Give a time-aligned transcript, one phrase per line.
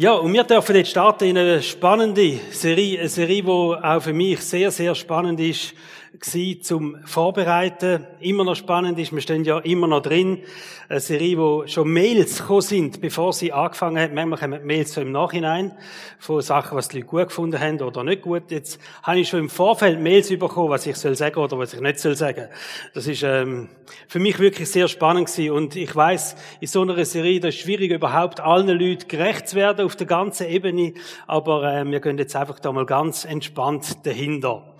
[0.00, 4.14] Ja, und wir dürfen jetzt starten in eine spannende Serie, eine Serie, die auch für
[4.14, 5.74] mich sehr, sehr spannend ist,
[6.18, 8.06] gewesen, zum Vorbereiten.
[8.20, 10.42] Immer noch spannend ist, wir stehen ja immer noch drin.
[10.88, 14.12] Eine Serie, wo schon Mails gekommen sind, bevor sie angefangen hat.
[14.12, 15.72] Manchmal kommen Mails so im Nachhinein
[16.18, 18.50] von Sachen, was die Leute gut gefunden haben oder nicht gut.
[18.50, 21.80] Jetzt habe ich schon im Vorfeld Mails bekommen, was ich soll sagen oder was ich
[21.80, 22.48] nicht soll sagen.
[22.92, 23.68] Das ist ähm,
[24.08, 25.52] für mich wirklich sehr spannend gewesen.
[25.52, 29.56] Und ich weiß, in so einer Serie, das ist schwierig, überhaupt allen Leuten gerecht zu
[29.56, 30.94] werden auf der ganzen Ebene.
[31.28, 34.74] Aber äh, wir gehen jetzt einfach da mal ganz entspannt dahinter.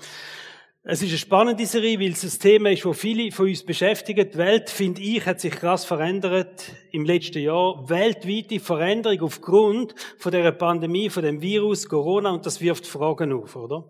[0.92, 4.34] Es ist eine spannende Serie, weil es ein Thema ist, das viele von uns beschäftigt.
[4.34, 7.88] Die Welt, finde ich, hat sich krass verändert im letzten Jahr.
[7.88, 13.54] Weltweite Veränderung aufgrund von der Pandemie, von dem Virus, Corona, und das wirft Fragen auf,
[13.54, 13.84] oder?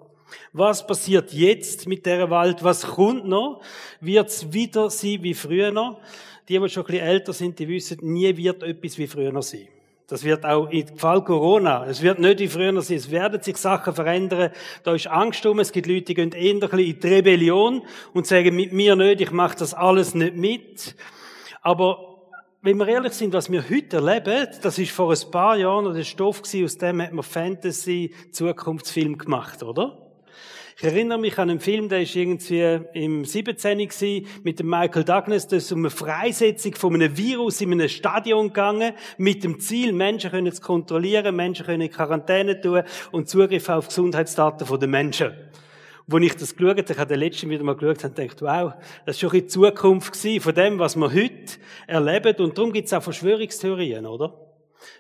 [0.53, 2.63] Was passiert jetzt mit der Welt?
[2.63, 3.63] Was kommt noch?
[4.03, 6.03] Wird es wieder sein wie früher noch?
[6.51, 9.43] Die, die schon ein bisschen älter sind, die wissen, nie wird etwas wie früher noch
[9.43, 9.69] sein.
[10.11, 11.87] Das wird auch im Fall Corona.
[11.87, 12.97] Es wird nicht wie früher sein.
[12.97, 14.51] Es werden sich Sachen verändern.
[14.83, 15.61] Da ist Angst um.
[15.61, 18.97] Es gibt Leute, die gehen eher ein bisschen in die Rebellion und sagen, mit mir
[18.97, 20.97] nicht, ich mache das alles nicht mit.
[21.63, 22.11] Aber
[22.61, 26.03] wenn wir ehrlich sind, was wir heute erleben, das ist vor ein paar Jahren der
[26.03, 30.10] Stoff gewesen, aus dem hat man Fantasy-Zukunftsfilm gemacht, oder?
[30.83, 33.77] Ich erinnere mich an einen Film, der ist irgendwie im 17.
[33.81, 37.91] gewesen, mit dem Michael Douglas, das ist um eine Freisetzung von einem Virus in einem
[37.91, 43.29] Stadion gegangen, mit dem Ziel, Menschen können zu kontrollieren, Menschen können in Quarantäne tun und
[43.29, 45.33] Zugriff auf Gesundheitsdaten der Menschen.
[46.07, 48.73] Wo ich das geschaut habe, ich habe den letzten wieder mal geschaut und gedacht, wow,
[49.05, 52.37] das ist schon die Zukunft von dem, was wir heute erleben.
[52.37, 54.50] Und darum gibt es auch Verschwörungstheorien, oder?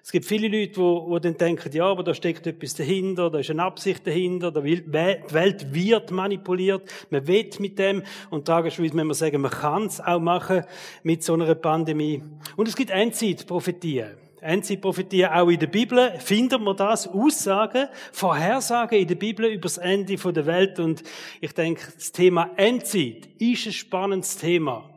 [0.03, 3.51] Es gibt viele Leute, die, dann denken, ja, aber da steckt etwas dahinter, da ist
[3.51, 9.15] eine Absicht dahinter, die Welt wird manipuliert, man will mit dem und tragischerweise wenn wir
[9.15, 10.65] sagen, man kann es auch machen
[11.03, 12.23] mit so einer Pandemie.
[12.57, 14.11] Und es gibt Endzeitprophetien.
[14.41, 19.79] Endzeitprophetien auch in der Bibel finden wir das, Aussagen, Vorhersagen in der Bibel über das
[19.79, 21.03] Ende der Welt und
[21.41, 24.90] ich denke, das Thema Endzeit ist ein spannendes Thema.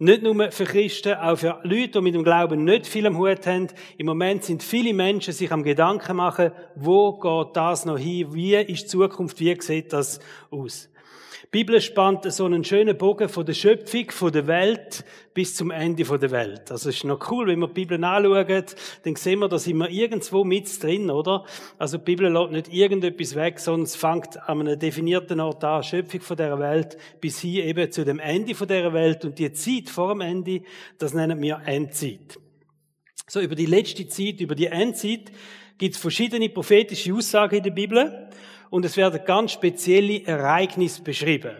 [0.00, 3.44] Nicht nur für Christen, auch für Leute, die mit dem Glauben nicht viel am Hut
[3.48, 3.66] haben.
[3.96, 8.32] Im Moment sind viele Menschen sich am Gedanken machen, wo geht das noch hin?
[8.32, 9.40] Wie ist die Zukunft?
[9.40, 10.20] Wie sieht das
[10.52, 10.88] aus?
[11.50, 16.04] Bibel spannt so einen schönen Bogen von der Schöpfung, von der Welt bis zum Ende
[16.04, 16.70] der Welt.
[16.70, 18.64] Also es ist noch cool, wenn wir die Bibel anschauen,
[19.04, 21.46] dann sehen wir, da sind wir irgendwo mit drin, oder?
[21.78, 25.82] Also die Bibel lässt nicht irgendetwas weg, sondern es fängt an einem definierten Ort an,
[25.82, 29.24] Schöpfung von der Welt, bis hier eben zu dem Ende von der Welt.
[29.24, 30.60] Und die Zeit vor dem Ende,
[30.98, 32.38] das nennen wir Endzeit.
[33.26, 35.32] So, über die letzte Zeit, über die Endzeit,
[35.78, 38.28] gibt es verschiedene prophetische Aussagen in der Bibel
[38.70, 41.56] und es werden ganz spezielle Ereignisse beschrieben.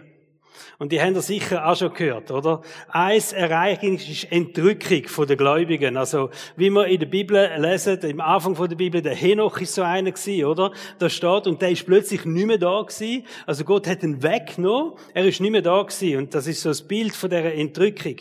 [0.79, 2.61] Und die haben das sicher auch schon gehört, oder?
[2.87, 5.97] Ein Ereignis ist Entrückung der Gläubigen.
[5.97, 9.81] Also, wie wir in der Bibel lesen, im Anfang der Bibel, der Henoch ist so
[9.81, 10.71] einer gewesen, oder?
[10.97, 13.25] Da steht, und der ist plötzlich nicht mehr da gewesen.
[13.45, 14.93] Also Gott hat ihn weggenommen.
[15.13, 16.17] Er ist nicht mehr da gewesen.
[16.17, 18.15] Und das ist so das Bild von dieser Entrückung.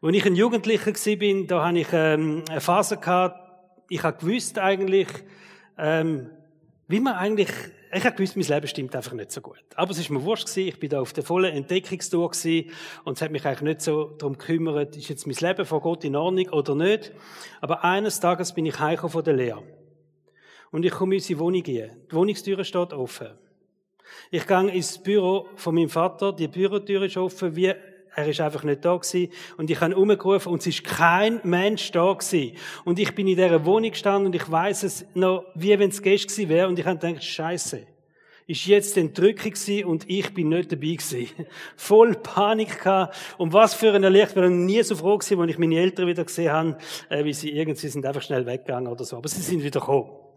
[0.00, 3.46] Als ich ein Jugendlicher gewesen bin, da habe ich ähm, eine Phase gehabt,
[3.90, 5.08] ich habe gewusst eigentlich,
[5.76, 6.30] ähm,
[6.86, 7.50] wie man eigentlich
[7.92, 9.64] ich habe gewusst, mein Leben stimmt einfach nicht so gut.
[9.74, 10.68] Aber es ist mir wurscht gewesen.
[10.68, 12.70] Ich bin da auf der vollen Entdeckungstour gewesen
[13.04, 16.04] und es hat mich eigentlich nicht so darum gekümmert, ist jetzt mein Leben vor Gott
[16.04, 17.12] in Ordnung oder nicht.
[17.60, 19.62] Aber eines Tages bin ich heimgekommen von der Lehre.
[20.70, 21.90] Und ich komme in unsere Wohnung gehen.
[22.10, 23.28] Die Wohnungstür steht offen.
[24.30, 26.32] Ich gehe ins Büro von meinem Vater.
[26.32, 27.74] Die Bürotür ist offen, wie
[28.14, 29.32] er ist einfach nicht da gewesen.
[29.56, 32.56] Und ich habe umgerufen und es ist kein Mensch da gewesen.
[32.84, 36.02] Und ich bin in dieser Wohnung gestanden und ich weiß es noch, wie wenn es
[36.02, 36.68] gestern gewesen wäre.
[36.68, 37.86] Und ich habe gedacht, Scheiße.
[38.46, 41.28] Ist jetzt Entrückung gewesen und ich bin nicht dabei gewesen.
[41.76, 43.14] Voll Panik gehabt.
[43.36, 44.30] Und was für ein Erlicht.
[44.30, 46.78] Ich war nie so froh gewesen, als ich meine Eltern wieder gesehen habe,
[47.10, 49.18] äh, wie sie irgendwie sind einfach schnell weggegangen oder so.
[49.18, 50.27] Aber sie sind wieder gekommen.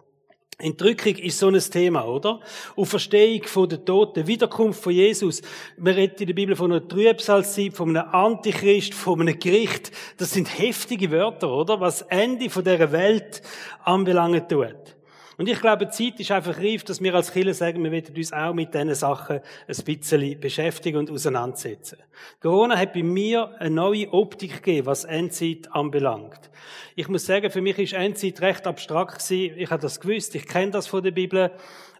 [0.61, 2.39] Entrückung ist so ein Thema, oder?
[2.75, 5.41] Und Verstehung von den Toten, Wiederkunft von Jesus.
[5.77, 9.91] Man redet in der Bibel von einer Trübsalzeit, von einem Antichrist, von einem Gericht.
[10.17, 11.79] Das sind heftige Wörter, oder?
[11.79, 13.41] Was Ende von dieser Welt
[13.83, 15.00] anbelangen tut.
[15.37, 18.15] Und ich glaube, die Zeit ist einfach reif, dass wir als Kirche sagen, wir werden
[18.15, 21.99] uns auch mit diesen Sachen ein bisschen beschäftigen und auseinandersetzen.
[22.41, 26.49] Corona hat bei mir eine neue Optik gegeben, was Endzeit anbelangt.
[26.95, 29.57] Ich muss sagen, für mich ist Endzeit recht abstrakt gewesen.
[29.57, 31.51] Ich habe das gewusst, ich kenne das von der Bibel,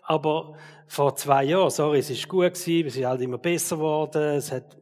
[0.03, 0.57] aber
[0.87, 4.51] vor zwei Jahren, sorry, es ist gut gewesen, wir sind halt immer besser geworden, es
[4.51, 4.77] hat,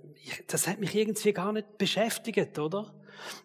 [0.47, 2.91] das hat mich irgendwie gar nicht beschäftigt, oder?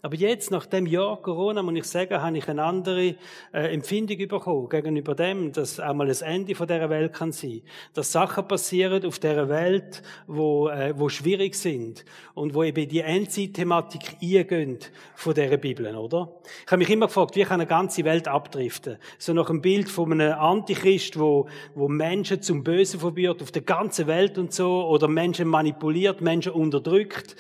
[0.03, 3.15] Aber jetzt, nach dem Jahr Corona, muss ich sagen, habe ich eine andere
[3.53, 7.62] äh, Empfindung bekommen gegenüber dem, dass auch mal das Ende von dieser Welt kann sein.
[7.93, 12.05] Dass Sachen passieren auf dieser Welt, wo, äh, wo schwierig sind
[12.35, 14.79] und wo eben die Endzeit-Thematik eingehen
[15.15, 16.32] von dieser Bibel, oder?
[16.65, 18.99] Ich habe mich immer gefragt, wie kann eine ganze Welt abdriften?
[19.19, 23.62] So nach einem Bild von einem Antichrist, wo, wo Menschen zum Bösen verbiert auf der
[23.62, 27.37] ganzen Welt und so, oder Menschen manipuliert, Menschen unterdrückt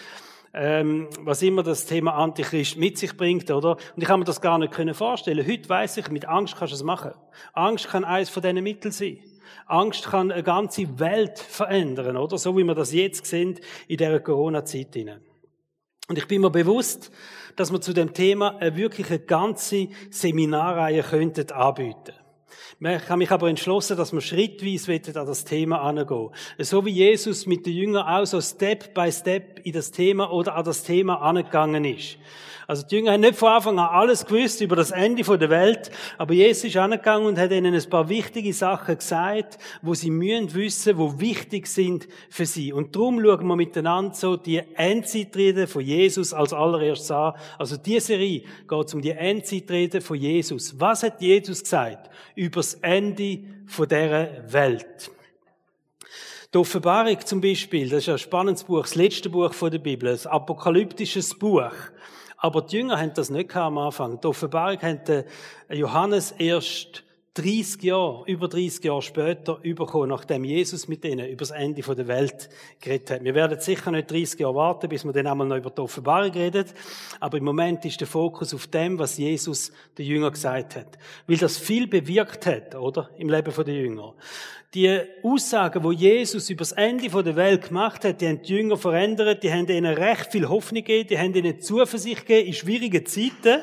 [0.54, 3.72] ähm, was immer das Thema Antichrist mit sich bringt, oder?
[3.72, 5.46] Und ich kann mir das gar nicht können vorstellen.
[5.46, 7.12] Heute weiß ich, mit Angst kannst du es machen.
[7.52, 9.18] Angst kann eines von diesen Mitteln sein.
[9.66, 12.38] Angst kann eine ganze Welt verändern, oder?
[12.38, 13.58] So wie wir das jetzt sehen
[13.88, 14.96] in dieser Corona-Zeit.
[16.08, 17.10] Und ich bin mir bewusst,
[17.56, 22.14] dass wir zu dem Thema eine wirklich eine ganze Seminarreihe könnten anbieten.
[22.80, 26.30] Ich habe mich aber entschlossen, dass wir schrittweise an das Thema angehen.
[26.58, 30.54] So wie Jesus mit den Jüngern auch so Step by Step in das Thema oder
[30.56, 32.18] an das Thema angegangen ist.
[32.66, 35.90] Also die Jünger haben nicht von Anfang an alles gewusst über das Ende der Welt,
[36.18, 40.54] aber Jesus ist angegangen und hat ihnen ein paar wichtige Sachen gesagt, wo sie müssen
[40.54, 42.72] wissen, wo wichtig sind für sie.
[42.72, 47.34] Und darum schauen wir miteinander so die Endzeitrede von Jesus als allererstes an.
[47.58, 50.78] Also diese Serie geht um die Endzeitrede von Jesus.
[50.80, 55.10] Was hat Jesus gesagt über das Ende dieser Welt?
[56.54, 60.26] Die Offenbarung zum Beispiel, das ist ein spannendes Buch, das letzte Buch der Bibel, ein
[60.26, 61.72] apokalyptisches Buch.
[62.44, 64.20] Aber die Jünger haben das nicht am Anfang.
[64.20, 65.24] Die Offenbarung hat
[65.70, 67.02] Johannes erst
[67.32, 72.06] 30 Jahre, über 30 Jahre später überkommen, nachdem Jesus mit ihnen über das Ende der
[72.06, 72.50] Welt
[72.80, 73.24] geredet hat.
[73.24, 76.32] Wir werden sicher nicht 30 Jahre warten, bis wir dann einmal noch über die Offenbarung
[76.32, 76.66] reden.
[77.18, 80.98] Aber im Moment ist der Fokus auf dem, was Jesus den Jüngern gesagt hat.
[81.26, 83.08] Weil das viel bewirkt hat, oder?
[83.16, 84.12] Im Leben der Jünger.
[84.74, 88.76] Die Aussagen, wo Jesus über das Ende der Welt gemacht hat, die haben die Jünger
[88.76, 93.06] verändert, die haben ihnen recht viel Hoffnung gegeben, die haben ihnen Zuversicht gegeben in schwierigen
[93.06, 93.62] Zeiten.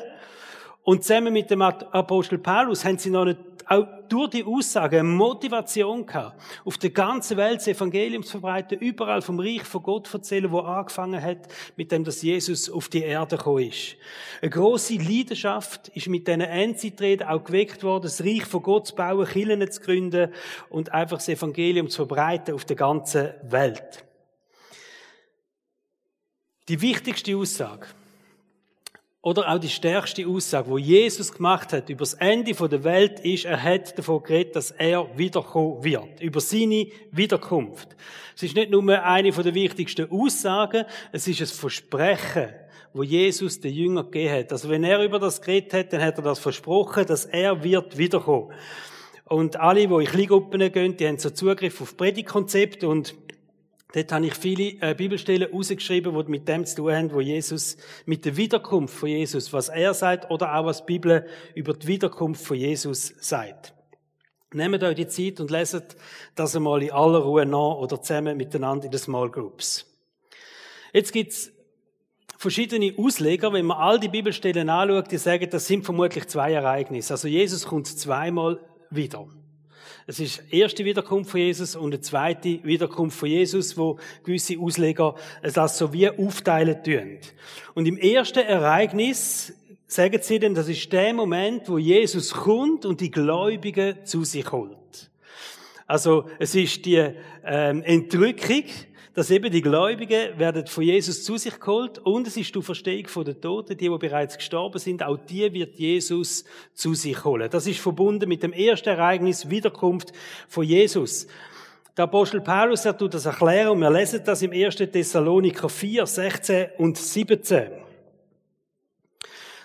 [0.84, 5.08] Und zusammen mit dem Apostel Paulus haben sie noch nicht, auch durch die Aussage eine
[5.08, 10.06] Motivation gehabt, auf der ganzen Welt das Evangelium zu verbreiten, überall vom Reich von Gott
[10.06, 13.96] zu erzählen, wo angefangen hat, mit dem, dass Jesus auf die Erde gekommen ist.
[14.40, 18.94] Eine grosse Leidenschaft ist mit diesen Endzeitreden auch geweckt worden, das Reich von Gott zu
[18.94, 20.32] bauen, Kirchen zu gründen
[20.68, 24.04] und einfach das Evangelium zu verbreiten auf der ganzen Welt.
[26.68, 27.86] Die wichtigste Aussage,
[29.22, 33.44] oder auch die stärkste Aussage, wo Jesus gemacht hat über das Ende der Welt, ist,
[33.44, 36.20] er hat davon geredet, dass er wiederkommen wird.
[36.20, 37.96] Über seine Wiederkunft.
[38.34, 42.48] Es ist nicht nur eine der wichtigsten Aussagen, es ist ein Versprechen,
[42.92, 44.52] wo Jesus den Jünger gegeben hat.
[44.52, 47.96] Also wenn er über das geredet hat, dann hat er das versprochen, dass er wird
[47.96, 48.52] wiederkommen.
[49.26, 53.21] Und alle, die in Kleingruppen gehen, die haben so Zugriff auf Predigtkonzept und
[53.94, 57.76] Dort habe ich viele äh, Bibelstellen rausgeschrieben, die mit dem zu tun haben, wo Jesus,
[58.06, 61.86] mit der Wiederkunft von Jesus, was er sagt, oder auch was die Bibel über die
[61.86, 63.74] Wiederkunft von Jesus sagt.
[64.54, 65.96] Nehmt euch die Zeit und leset
[66.34, 69.86] das einmal in aller Ruhe nach oder zusammen miteinander in den Small Groups.
[70.92, 71.50] Jetzt gibt's
[72.36, 77.14] verschiedene Ausleger, wenn man all die Bibelstellen anschaut, die sagen, das sind vermutlich zwei Ereignisse.
[77.14, 78.60] Also Jesus kommt zweimal
[78.90, 79.26] wieder.
[80.06, 84.58] Es ist die erste Wiederkunft von Jesus und die zweite Wiederkunft von Jesus, wo gewisse
[84.58, 87.18] Ausleger das so wie aufteilen tun.
[87.74, 89.54] Und im ersten Ereignis
[89.86, 94.50] sagen sie denn, das ist der Moment, wo Jesus kommt und die Gläubigen zu sich
[94.50, 95.10] holt.
[95.86, 97.12] Also es ist die
[97.44, 98.64] ähm, Entrückung,
[99.14, 103.06] dass eben die Gläubigen werden von Jesus zu sich geholt und es ist die Verstehung
[103.08, 107.50] von den Toten, die, die bereits gestorben sind, auch die wird Jesus zu sich holen.
[107.50, 110.12] Das ist verbunden mit dem ersten Ereignis Wiederkunft
[110.48, 111.26] von Jesus.
[111.94, 114.76] Der Apostel Paulus, er tut das erklären und wir lesen das im 1.
[114.76, 117.91] Thessaloniker 4, 16 und 17.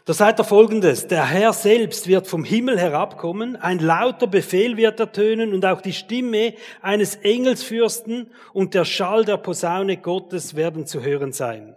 [0.08, 5.02] Da sagt er folgendes, der Herr selbst wird vom Himmel herabkommen, ein lauter Befehl wird
[5.02, 11.04] ertönen und auch die Stimme eines Engelsfürsten und der Schall der Posaune Gottes werden zu
[11.04, 11.76] hören sein.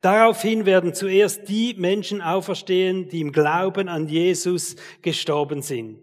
[0.00, 6.00] Daraufhin werden zuerst die Menschen auferstehen, die im Glauben an Jesus gestorben sind.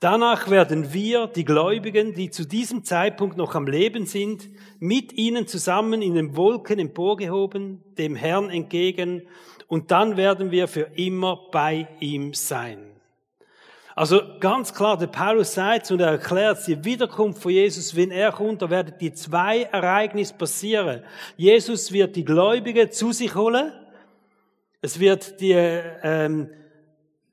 [0.00, 5.46] Danach werden wir, die Gläubigen, die zu diesem Zeitpunkt noch am Leben sind, mit ihnen
[5.46, 9.24] zusammen in den Wolken emporgehoben, dem Herrn entgegen
[9.68, 12.88] und dann werden wir für immer bei ihm sein.
[13.94, 18.30] Also ganz klar, der Paulus sagt und er erklärt die Wiederkunft von Jesus, wenn er
[18.30, 21.02] kommt, da werden die zwei Ereignisse passieren.
[21.36, 23.72] Jesus wird die Gläubigen zu sich holen.
[24.80, 26.48] Es wird die ähm,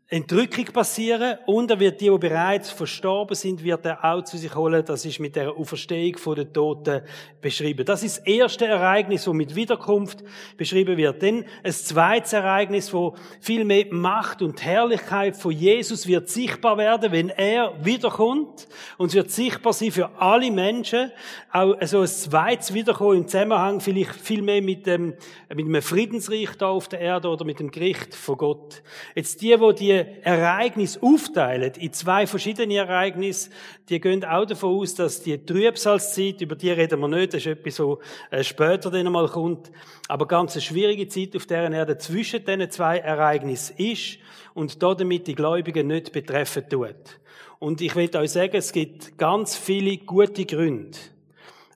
[0.08, 4.54] Entrückung passieren und er wird die, die bereits verstorben sind, wird er auch zu sich
[4.54, 4.86] holen.
[4.86, 7.02] Das ist mit der Auferstehung von den Toten
[7.42, 7.84] beschrieben.
[7.88, 10.24] Das ist das erste Ereignis, das mit Wiederkunft
[10.58, 11.24] beschrieben wird.
[11.24, 17.12] Dann ein zweites Ereignis, wo viel mehr Macht und Herrlichkeit von Jesus wird sichtbar werden,
[17.12, 18.68] wenn er wiederkommt.
[19.00, 21.12] Und es wird sichtbar sein für alle Menschen.
[21.52, 25.16] Auch so ein zweites Wiederkommen im Zusammenhang vielleicht viel mehr mit dem,
[25.50, 28.84] mit einem Friedensreich da auf der Erde oder mit dem Gericht von Gott.
[29.16, 33.50] Jetzt die, wo die Ereignis aufteilen in zwei verschiedene Ereignisse,
[33.90, 37.48] die gehen auch davon aus, dass die Trübsalzeit, über die reden wir nicht, das ist
[37.48, 38.00] etwas, so
[38.32, 39.72] äh, später dann einmal kommt,
[40.08, 44.18] aber ganz eine schwierige Zeit auf deren Erde zwischen diesen zwei Ereignissen ist
[44.54, 47.20] und damit die Gläubigen nicht betreffen tut.
[47.60, 50.98] Und ich will euch sagen, es gibt ganz viele gute Gründe,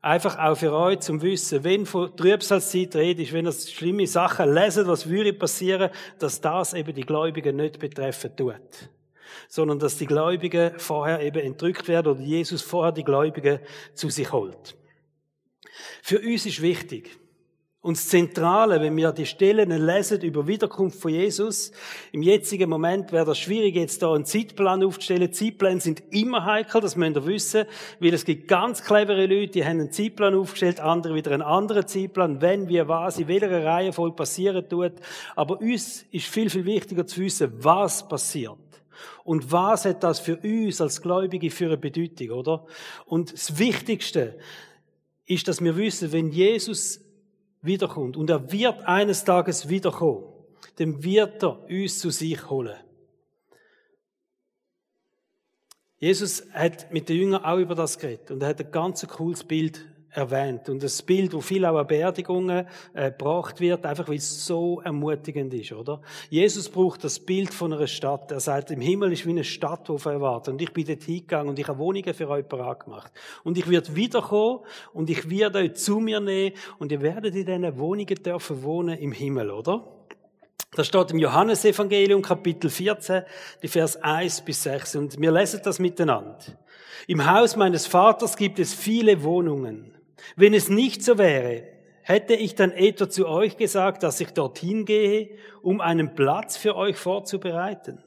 [0.01, 4.88] Einfach auch für euch zum Wissen, wenn von Trübsalzeit redet, wenn ihr schlimme Sachen lesen,
[4.88, 5.89] was würde passieren,
[6.20, 8.89] dass das eben die Gläubigen nicht betreffen tut.
[9.50, 13.60] Sondern dass die Gläubigen vorher eben entrückt werden oder Jesus vorher die Gläubigen
[13.94, 14.77] zu sich holt.
[16.01, 17.20] Für uns ist wichtig,
[17.82, 21.72] und das Zentrale, wenn wir die Stellen lesen über Wiederkunft von Jesus,
[22.12, 25.32] im jetzigen Moment wäre das schwierig, jetzt da einen Zeitplan aufzustellen.
[25.32, 27.66] Zeitpläne sind immer heikel, das müsst ihr wissen,
[28.02, 31.88] weil es gibt ganz clevere Leute, die haben einen Zeitplan aufgestellt, andere wieder einen anderen
[31.88, 34.94] Zeitplan, wenn, wie, was, in welcher Reihenfolge passieren tut.
[35.38, 38.58] Aber uns ist viel, viel wichtiger zu wissen, was passiert.
[39.24, 42.66] Und was hat das für uns als Gläubige für eine Bedeutung, oder?
[43.06, 44.38] Und das Wichtigste
[45.26, 47.06] ist, dass wir wissen, wenn Jesus
[47.62, 48.18] wiederkommt.
[48.18, 50.24] Und er wird eines Tages wiederkommen.
[50.78, 52.78] Dann wird er uns zu sich holen.
[55.98, 59.44] Jesus hat mit den Jüngern auch über das geredet und er hat ein ganz cooles
[59.44, 60.70] Bild erwähnt.
[60.70, 64.82] Und das Bild, wo viel auch an Beerdigungen äh, gebracht wird, einfach weil es so
[64.82, 66.01] ermutigend ist, oder?
[66.30, 68.32] Jesus braucht das Bild von einer Stadt.
[68.32, 70.54] Er sagt, im Himmel ist wie eine Stadt, die auf erwartet.
[70.54, 73.12] Und ich bin dort hingegangen und ich habe Wohnungen für euch parat gemacht.
[73.44, 74.60] Und ich werde wiederkommen
[74.94, 78.98] und ich werde euch zu mir nehmen und ihr werdet in diesen Wohnungen dürfen wohnen
[78.98, 79.88] im Himmel, oder?
[80.75, 83.24] Das steht im Johannesevangelium Kapitel 14,
[83.63, 86.38] die Vers 1 bis 6 und wir lesen das miteinander.
[87.08, 89.99] Im Haus meines Vaters gibt es viele Wohnungen.
[90.36, 91.64] Wenn es nicht so wäre,
[92.02, 95.30] hätte ich dann etwa zu euch gesagt, dass ich dorthin gehe,
[95.62, 98.04] um einen Platz für euch vorzubereiten.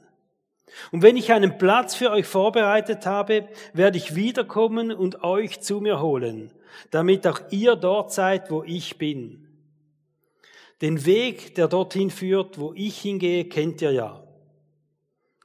[0.91, 5.79] Und wenn ich einen Platz für euch vorbereitet habe, werde ich wiederkommen und euch zu
[5.81, 6.51] mir holen,
[6.91, 9.47] damit auch ihr dort seid, wo ich bin.
[10.81, 14.23] Den Weg, der dorthin führt, wo ich hingehe, kennt ihr ja.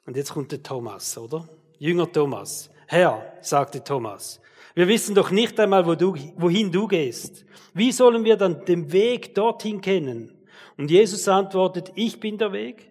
[0.07, 1.49] Und jetzt kommt der Thomas, oder?
[1.79, 2.71] Jünger Thomas.
[2.87, 4.41] Herr, sagte Thomas,
[4.79, 7.45] wir wissen doch nicht einmal, wo du, wohin du gehst.
[7.75, 10.39] Wie sollen wir dann den Weg dorthin kennen?
[10.77, 12.89] Und Jesus antwortet, ich bin der Weg,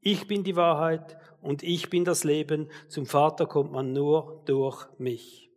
[0.00, 2.68] ich bin die Wahrheit und ich bin das Leben.
[2.88, 5.51] Zum Vater kommt man nur durch mich.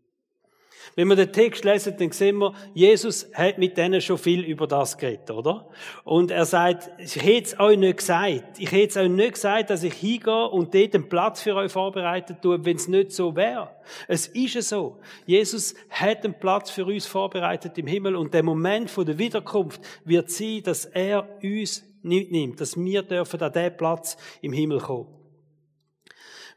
[0.95, 4.67] Wenn wir den Text lesen, dann sehen wir, Jesus hat mit denen schon viel über
[4.67, 5.67] das geredet, oder?
[6.03, 8.59] Und er sagt, ich hätte es euch nicht gesagt.
[8.59, 11.71] Ich hätte es euch nicht gesagt, dass ich hingehe und dort einen Platz für euch
[11.71, 13.75] vorbereitet tue, wenn es nicht so wäre.
[14.07, 14.99] Es ist so.
[15.25, 19.81] Jesus hat einen Platz für uns vorbereitet im Himmel und der Moment von der Wiederkunft
[20.03, 25.07] wird sein, dass er uns nimmt, dass wir dürfen an diesen Platz im Himmel kommen.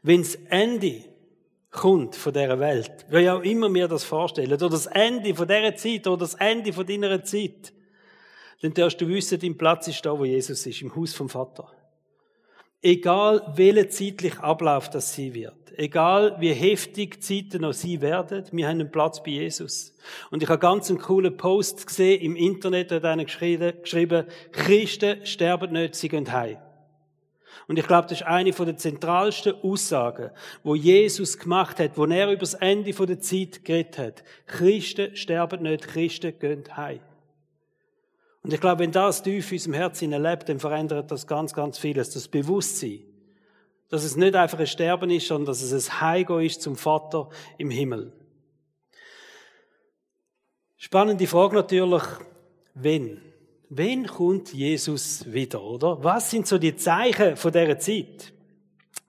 [0.01, 1.03] Wenn das Ende
[1.71, 5.75] kommt von dieser Welt, wie auch immer mir das vorstellen, oder das Ende von dieser
[5.75, 7.73] Zeit, oder das Ende von deiner Zeit,
[8.61, 11.71] dann darfst du wissen, dein Platz ist da, wo Jesus ist, im Haus vom Vater.
[12.81, 18.67] Egal, welcher zeitlich Ablauf das sein wird, egal wie heftig Zeiten noch sein werden, wir
[18.67, 19.95] haben einen Platz bei Jesus.
[20.31, 25.25] Und ich habe ganz einen coolen Post gesehen im Internet, da hat einer geschrieben, Christen
[25.25, 26.57] sterben nicht, sie gehen heim.
[27.67, 30.31] Und ich glaube, das ist eine der zentralsten Aussagen,
[30.63, 34.23] wo Jesus gemacht hat, wo er über das Ende der Zeit geredet hat.
[34.47, 36.99] Christen sterben nicht, Christen gehen heim.
[38.41, 41.77] Und ich glaube, wenn das tief in unserem Herzen lebt, dann verändert das ganz, ganz
[41.77, 42.11] vieles.
[42.11, 43.01] Das Bewusstsein,
[43.89, 47.29] dass es nicht einfach ein Sterben ist, sondern dass es ein Heimgehen ist zum Vater
[47.57, 48.13] im Himmel.
[50.77, 52.03] Spannende Frage natürlich,
[52.73, 53.28] wenn?
[53.71, 56.03] Wann kommt Jesus wieder, oder?
[56.03, 58.33] Was sind so die Zeichen von dieser Zeit?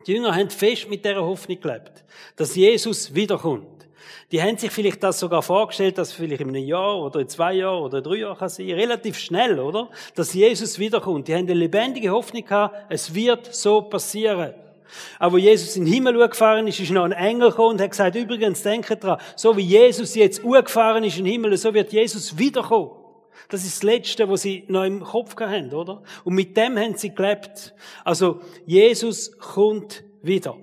[0.07, 2.05] Die Jünger haben fest mit dieser Hoffnung gelebt,
[2.37, 3.89] dass Jesus wiederkommt.
[4.31, 7.55] Die haben sich vielleicht das sogar vorgestellt, dass vielleicht in einem Jahr oder in zwei
[7.55, 9.89] Jahren oder in drei Jahren kann sein, relativ schnell, oder?
[10.15, 11.29] Dass Jesus wiederkommt.
[11.29, 14.53] Die haben eine lebendige Hoffnung gehabt, es wird so passieren.
[15.19, 18.15] Aber Jesus in den Himmel gefahren ist, ist noch ein Engel gekommen und hat gesagt,
[18.15, 22.37] übrigens, denkt dran, so wie Jesus jetzt gefahren ist in den Himmel, so wird Jesus
[22.37, 23.00] wiederkommen.
[23.51, 26.03] Das ist das Letzte, was sie noch im Kopf haben, oder?
[26.25, 27.75] Und mit dem haben sie gelebt.
[28.05, 30.57] Also, Jesus kommt wieder.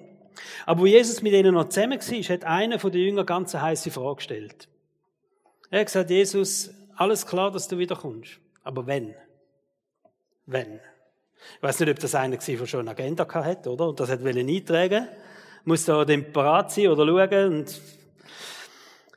[0.66, 3.64] Aber wo Jesus mit ihnen noch zusammen war, hat einer von den Jüngern ganz eine
[3.64, 4.70] heisse Frage gestellt.
[5.70, 8.40] Er hat gesagt, Jesus, alles klar, dass du wiederkommst.
[8.64, 9.14] Aber wenn?
[10.46, 10.80] Wenn?
[11.58, 13.90] Ich weiß nicht, ob das einer war, der schon eine Agenda hatte, oder?
[13.90, 15.08] Und das hat eintragen
[15.66, 17.54] Muss da dem parat sein oder schauen.
[17.60, 17.82] Und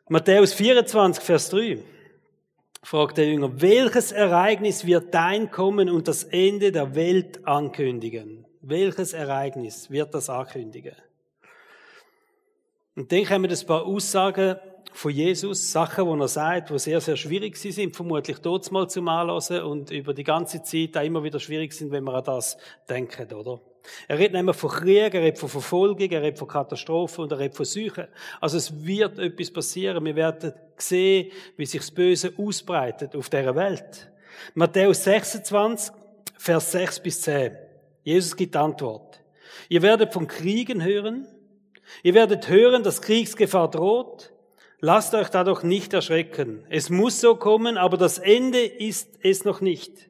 [0.08, 1.78] Matthäus 24, Vers 3
[2.82, 8.46] fragt der Jünger, welches Ereignis wird dein Kommen und das Ende der Welt ankündigen?
[8.62, 10.94] Welches Ereignis wird das ankündigen?
[12.96, 14.56] Und dann kommen ein paar Aussagen
[14.92, 19.08] von Jesus, Sachen, die er sagt, die sehr, sehr schwierig sind, vermutlich dort mal zum
[19.08, 22.58] Anlassen und über die ganze Zeit auch immer wieder schwierig sind, wenn wir an das
[22.88, 23.60] denken, oder?
[24.08, 27.38] Er redet mehr von Krieg, er redet von Verfolgung, er redet von Katastrophen und er
[27.38, 28.06] redet von Seuchen.
[28.40, 30.04] Also es wird etwas passieren.
[30.04, 34.10] Wir werden sehen, wie sich das Böse ausbreitet auf dieser Welt.
[34.54, 35.94] Matthäus 26,
[36.36, 37.52] Vers 6 bis 10.
[38.02, 39.20] Jesus gibt Antwort.
[39.68, 41.26] Ihr werdet von Kriegen hören.
[42.02, 44.32] Ihr werdet hören, dass Kriegsgefahr droht.
[44.80, 46.64] Lasst euch dadurch nicht erschrecken.
[46.70, 50.09] Es muss so kommen, aber das Ende ist es noch nicht.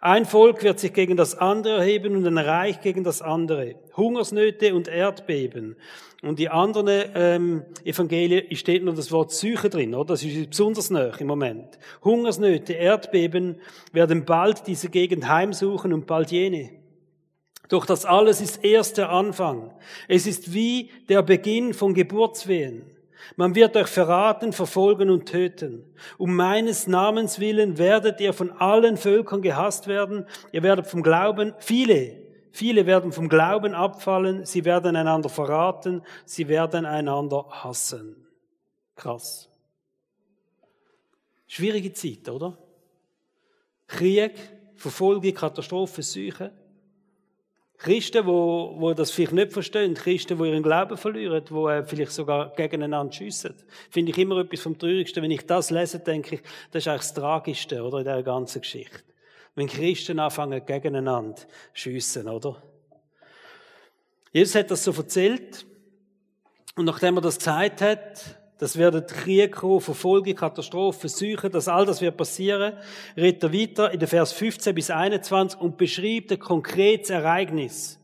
[0.00, 3.74] Ein Volk wird sich gegen das andere erheben und ein Reich gegen das andere.
[3.96, 5.76] Hungersnöte und Erdbeben.
[6.22, 10.14] Und die anderen ähm, Evangelien steht nur das Wort Psyche drin, oder?
[10.14, 11.78] Das ist besonders nah im Moment.
[12.04, 13.56] Hungersnöte, Erdbeben
[13.92, 16.70] werden bald diese Gegend heimsuchen und bald jene.
[17.68, 19.72] Doch das alles ist erst der Anfang.
[20.08, 22.82] Es ist wie der Beginn von Geburtswehen.
[23.36, 25.84] Man wird euch verraten, verfolgen und töten.
[26.18, 30.26] Um meines Namens willen werdet ihr von allen Völkern gehasst werden.
[30.52, 32.16] Ihr werdet vom Glauben, viele,
[32.52, 34.44] viele werden vom Glauben abfallen.
[34.44, 36.02] Sie werden einander verraten.
[36.24, 38.26] Sie werden einander hassen.
[38.96, 39.48] Krass.
[41.46, 42.56] Schwierige Zeit, oder?
[43.86, 44.38] Krieg,
[44.76, 46.50] Verfolgung, Katastrophen, Seuchen.
[47.80, 52.12] Christen, wo, wo das vielleicht nicht verstehen, Christen, die ihren Glauben verlieren, die äh, vielleicht
[52.12, 53.54] sogar gegeneinander schiessen.
[53.88, 55.22] Finde ich immer etwas vom Traurigsten.
[55.22, 58.60] Wenn ich das lese, denke ich, das ist eigentlich das Tragischste, oder, in dieser ganzen
[58.60, 59.00] Geschichte.
[59.54, 61.40] Wenn Christen anfangen, gegeneinander
[61.72, 62.62] schiessen, oder?
[64.30, 65.64] Jesus hat das so erzählt.
[66.76, 71.86] Und nachdem er das gesagt hat, das werden Krieg kommen, Verfolgung, Katastrophen, Seuchen, das all
[71.86, 72.74] das wird passieren.
[73.16, 77.98] Redet er weiter in den Vers 15 bis 21 und beschreibt ein konkretes Ereignis.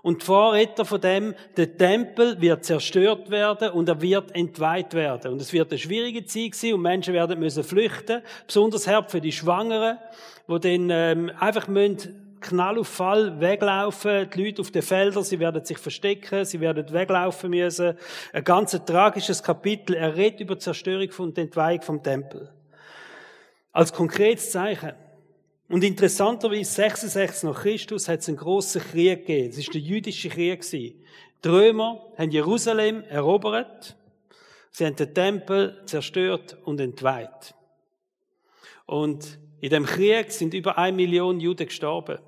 [0.00, 4.94] Und zwar redet er von dem, der Tempel wird zerstört werden und er wird entweiht
[4.94, 5.32] werden.
[5.32, 9.20] Und es wird eine schwierige Zeit sein und Menschen werden müssen flüchten, besonders hart für
[9.20, 9.98] die Schwangeren,
[10.46, 15.38] wo dann ähm, einfach müssen Knall auf Fall weglaufen, die Leute auf den Feldern, sie
[15.38, 17.96] werden sich verstecken, sie werden weglaufen müssen.
[18.32, 19.94] Ein ganz tragisches Kapitel.
[19.94, 22.50] Er redet über die Zerstörung und Entweihung vom Tempel.
[23.72, 24.92] Als konkretes Zeichen.
[25.68, 29.48] Und interessanterweise, 66 nach Christus hat es einen grossen Krieg gegeben.
[29.48, 30.70] Es war der jüdische Krieg.
[30.70, 30.94] Die
[31.46, 33.96] Römer haben Jerusalem erobert.
[34.70, 37.54] Sie haben den Tempel zerstört und entweiht.
[38.84, 42.18] Und in dem Krieg sind über eine Million Juden gestorben.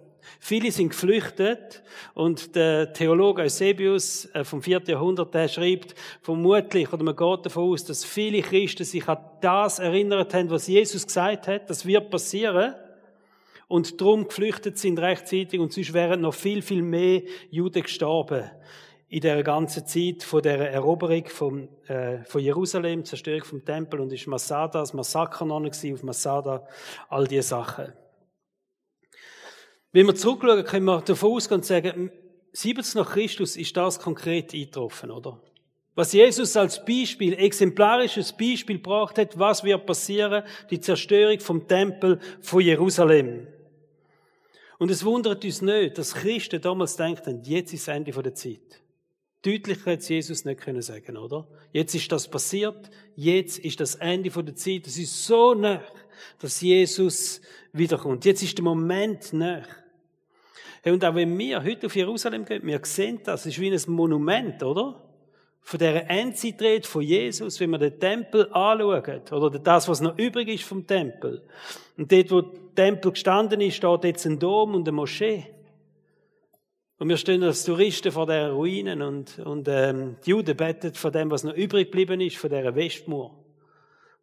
[0.41, 1.83] Viele sind geflüchtet
[2.15, 4.83] und der Theologe Eusebius äh, vom 4.
[4.87, 9.79] Jahrhundert, der schreibt vermutlich, oder man geht davon aus, dass viele Christen sich an das
[9.79, 12.75] erinnert haben, was Jesus gesagt hat, das wird passieren
[13.69, 18.51] und drum geflüchtet sind rechtzeitig und sonst wären noch viel, viel mehr Juden gestorben
[19.09, 24.13] in der ganzen Zeit von der Eroberung von, äh, von Jerusalem, Zerstörung vom Tempel und
[24.13, 26.67] ist Masada, das Massaker noch auf Masada,
[27.09, 27.93] all diese Sachen.
[29.95, 32.11] Wenn wir zurückschauen, können wir davon ausgehen und sagen,
[32.51, 35.41] 70 nach Christus ist das konkret eingetroffen, oder?
[35.95, 42.19] Was Jesus als Beispiel, exemplarisches Beispiel gebracht hat, was wird passieren, die Zerstörung vom Tempel
[42.41, 43.47] von Jerusalem.
[44.79, 48.83] Und es wundert uns nicht, dass Christen damals denken, jetzt ist das Ende der Zeit.
[49.43, 51.47] Deutlicher hätte Jesus nicht können sagen, oder?
[51.71, 54.89] Jetzt ist das passiert, jetzt ist das Ende der Zeit.
[54.89, 55.85] Es ist so nah,
[56.41, 57.41] dass Jesus
[57.73, 58.25] wiederkommt.
[58.25, 59.63] Jetzt ist der Moment nah.
[60.85, 64.63] Und auch wenn wir heute auf Jerusalem gehen, wir sehen das, ist wie ein Monument,
[64.63, 65.01] oder?
[65.61, 70.49] Von dieser Endzeitrede von Jesus, wenn wir den Tempel anschauen, oder das, was noch übrig
[70.49, 71.43] ist vom Tempel.
[71.97, 75.47] Und dort, wo der Tempel gestanden ist, steht jetzt ein Dom und eine Moschee.
[76.99, 81.13] Und wir stehen als Touristen vor der Ruinen und, und ähm, die Juden beten von
[81.13, 83.35] dem, was noch übrig geblieben ist, von dieser Westmauer.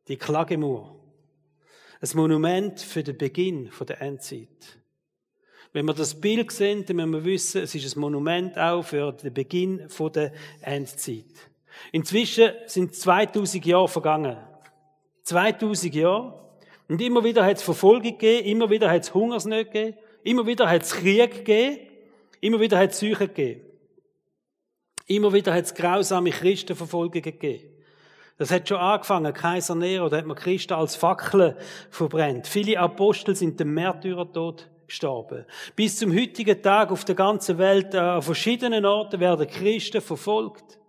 [0.08, 0.96] Die Klagemauer.
[2.02, 4.81] Ein Monument für den Beginn der Endzeit.
[5.74, 9.14] Wenn wir das Bild sehen, dann müssen wir wissen, es ist ein Monument auch für
[9.14, 11.24] den Beginn der Endzeit.
[11.92, 14.38] Inzwischen sind 2000 Jahre vergangen.
[15.24, 16.40] 2000 Jahre.
[16.90, 20.70] Und immer wieder hat es Verfolgung gegeben, immer wieder hat es Hungersnöte gegeben, immer wieder
[20.70, 21.80] hat es Krieg gegeben,
[22.42, 23.62] immer wieder hat es Seuchen gegeben.
[25.08, 27.64] Immer wieder hat es grausame Christenverfolgungen gegeben.
[28.38, 29.34] Das hat schon angefangen.
[29.34, 31.56] Kaiser Nero, da hat man Christen als Fackeln
[31.90, 32.48] verbrennt.
[32.48, 35.46] Viele Apostel sind dem Märtyrertod gestorben.
[35.76, 40.80] Bis zum heutigen Tag auf der ganzen Welt, äh, an verschiedenen Orten werden Christen verfolgt.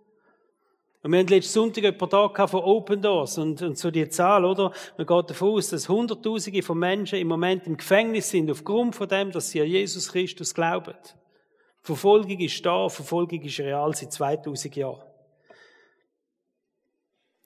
[1.01, 4.45] Und wir haben letzten Sonntag ein paar von Open Doors und, und so die Zahl,
[4.45, 4.71] oder?
[4.97, 9.07] Man geht davon aus, dass Hunderttausende von Menschen im Moment im Gefängnis sind, aufgrund von
[9.09, 10.95] dem, dass sie an Jesus Christus glauben.
[11.81, 15.03] Verfolgung ist da, Verfolgung ist real seit 2000 Jahren.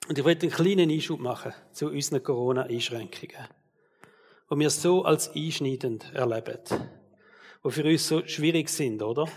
[0.08, 3.48] Und ich möchte einen kleinen Einschub machen zu unseren Corona-Einschränkungen,
[4.50, 6.58] die wir so als einschneidend erleben,
[7.64, 9.28] die für uns so schwierig sind, oder?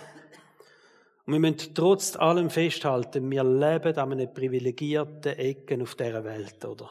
[1.25, 6.63] Und wir müssen trotz allem festhalten, wir leben an einem privilegierten Ecken auf dieser Welt,
[6.65, 6.89] oder?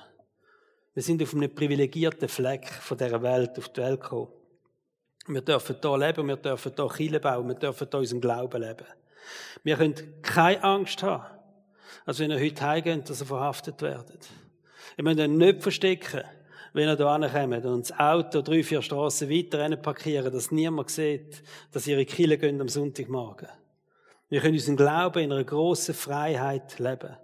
[0.95, 4.33] Wir sind auf einem privilegierten Fleck von dieser Welt auf die Welt gekommen.
[5.27, 8.87] Wir dürfen hier leben, wir dürfen hier Kirche bauen, wir dürfen hier unseren Glauben leben.
[9.63, 11.25] Wir können keine Angst haben,
[12.05, 14.29] als wenn ihr heute heimgeht, dass ihr verhaftet werdet.
[14.97, 16.25] Ihr müsst euch nicht verstecken,
[16.73, 21.43] wenn ihr hier ankommt und das Auto drei, vier Straßen weiter parkieren, dass niemand sieht,
[21.73, 23.49] dass ihre Kille gehen am Sonntagmorgen.
[24.29, 27.17] Wir können unseren Glauben in einer grossen Freiheit leben.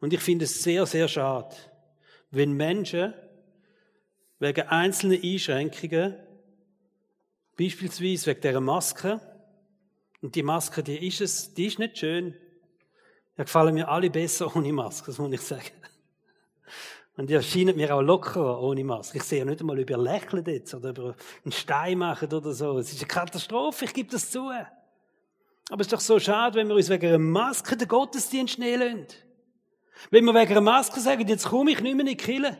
[0.00, 1.54] Und ich finde es sehr, sehr schade,
[2.30, 3.12] wenn Menschen
[4.38, 6.16] wegen einzelnen Einschränkungen
[7.58, 9.20] Beispielsweise wegen dieser Maske.
[10.22, 12.34] Und die Maske, die ist es, die ist nicht schön.
[13.36, 15.72] Ja, gefallen mir alle besser ohne Maske, das muss ich sagen.
[17.18, 19.18] Und die erscheinen mir auch lockerer ohne Maske.
[19.18, 22.78] Ich sehe ja nicht einmal über Lächeln jetzt oder über einen Stein machen oder so.
[22.78, 24.48] Es ist eine Katastrophe, ich gebe das zu.
[24.48, 29.04] Aber es ist doch so schade, wenn wir uns wegen einer Maske den Gottesdienst nehmen.
[30.12, 32.56] Wenn wir wegen einer Maske sagen, jetzt komme ich nicht mehr in die Kirche.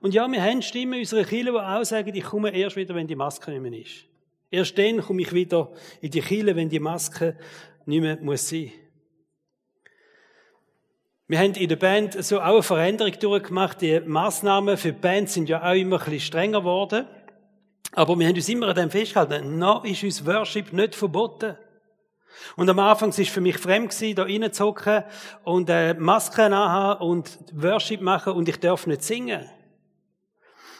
[0.00, 2.92] Und ja, wir haben Stimmen in unserer Kirche, die auch sagen, ich komme erst wieder,
[2.96, 4.04] wenn die Maske nicht mehr ist.
[4.50, 7.38] Erst dann komme ich wieder in die Kille, wenn die Maske
[7.84, 8.72] nicht mehr muss sein.
[11.28, 13.80] Wir haben in der Band so auch eine Veränderung durchgemacht.
[13.80, 17.04] Die Maßnahmen für die Band sind ja auch immer ein bisschen strenger geworden.
[17.92, 19.58] Aber wir haben uns immer an dem festgehalten.
[19.58, 21.56] Noch ist uns Worship nicht verboten.
[22.54, 25.02] Und am Anfang war es für mich fremd, gewesen, da reinzuhocken
[25.42, 29.50] und äh, Masken anhaben und Worship machen und ich darf nicht singen.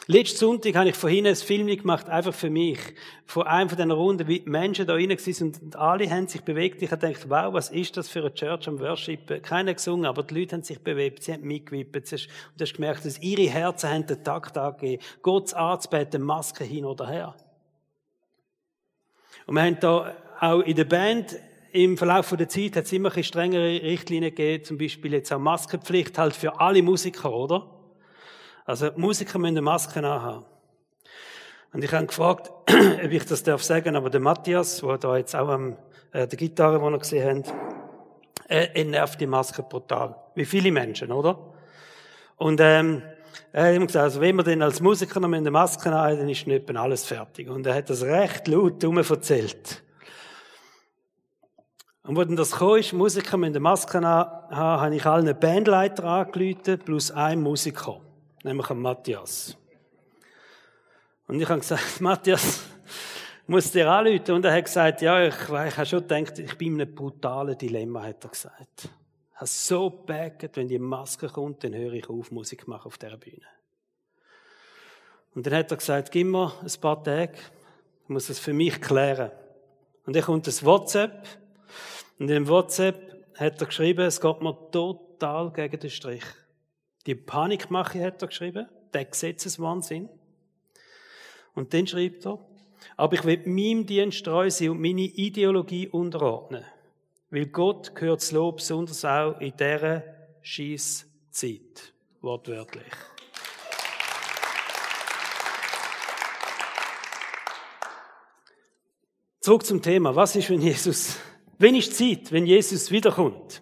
[0.09, 2.79] Letzten Sonntag habe ich vorhin ein Film gemacht, einfach für mich.
[3.25, 6.81] Von einem von diesen Runden, wie Menschen da rein waren und alle haben sich bewegt.
[6.81, 9.43] Ich habe gedacht, wow, was ist das für eine Church am Worship?
[9.43, 11.93] Keiner gesungen, aber die Leute haben sich bewegt, sie haben mitgewippt.
[11.93, 15.03] Und du hast gemerkt, dass ihre Herzen haben den Takt angegeben.
[15.21, 17.35] Gott anzubeten, Maske hin oder her.
[19.45, 21.35] Und wir haben da auch in der Band
[21.73, 25.39] im Verlauf der Zeit hat es immer ein strengere Richtlinien gegeben, zum Beispiel jetzt auch
[25.39, 27.76] Maskenpflicht halt für alle Musiker, oder?
[28.67, 30.43] Also Musiker müssen Masken anhaben.
[31.71, 35.35] Und ich habe gefragt, ob ich das darf sagen, aber der Matthias, der da jetzt
[35.37, 35.77] auch am,
[36.11, 37.43] äh, der Gitarre, die wir gesehen haben,
[38.49, 40.15] er, er nervt die Maske brutal.
[40.35, 41.53] Wie viele Menschen, oder?
[42.35, 43.03] Und ähm,
[43.53, 46.27] er hat immer gesagt, also wenn wir denn als Musiker noch der Maske haben, dann
[46.27, 47.47] ist nicht alles fertig.
[47.47, 49.81] Und er hat das recht laut erzählt.
[52.03, 56.03] Und wo dann das kam, ist, Musiker mit der Maske haben, habe ich allen Bandleiter
[56.03, 58.01] angerufen, plus ein Musiker
[58.47, 59.57] nämlich an Matthias.
[61.27, 62.63] Und ich habe gesagt, Matthias,
[63.47, 64.31] muss dir anrufen.
[64.31, 67.57] Und er hat gesagt, ja, ich, ich habe schon gedacht, ich bin in einem brutalen
[67.57, 68.89] Dilemma, hat er gesagt.
[69.31, 72.97] Ich habe so gebackt, wenn die Maske kommt, dann höre ich auf, Musik machen auf
[72.97, 73.45] dieser Bühne.
[75.35, 77.33] Und dann hat er gesagt, gib mir ein paar Tage,
[78.03, 79.31] ich muss das für mich klären.
[80.05, 81.27] Und dann kommt das WhatsApp.
[82.17, 86.23] Und in dem WhatsApp hat er geschrieben, es geht mir total gegen den Strich.
[87.07, 90.09] Die Panikmache hat er geschrieben, der Gesetzeswahnsinn.
[91.55, 92.45] Und dann schreibt er,
[92.97, 96.65] aber ich will meinem Dienst treu sein und meine Ideologie unterordnen.
[97.29, 100.03] Weil Gott gehört das Lob besonders auch in dieser
[100.41, 101.93] Schießzeit.
[102.19, 102.83] Wortwörtlich.
[109.39, 110.13] Zurück zum Thema.
[110.13, 111.17] Was ist, wenn Jesus,
[111.57, 113.61] wenn ist Zeit, wenn Jesus wiederkommt?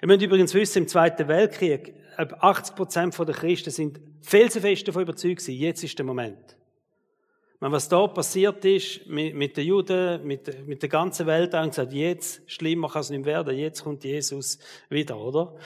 [0.00, 5.38] Ihr müsst übrigens wissen, im Zweiten Weltkrieg 80 Prozent der Christen sind felsenfest davon überzeugt
[5.38, 6.56] gewesen, jetzt ist der Moment.
[7.60, 11.70] Wenn was da passiert ist mit, mit den Juden, mit, mit der ganzen Welt, haben
[11.70, 15.56] gesagt, jetzt schlimmer kann es nicht werden, jetzt kommt Jesus wieder, oder?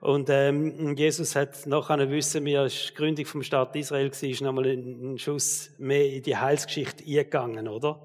[0.00, 4.40] Und ähm, Jesus hat nachher wissen, wie er die Gründung vom Staat Israel war, ist
[4.40, 8.00] nochmal ein Schuss mehr in die Heilsgeschichte eingegangen, oder?